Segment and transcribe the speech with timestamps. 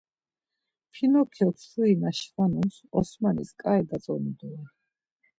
[0.93, 4.69] Pinokyok şuri na şvanums Osmanis ǩai datzonu doren.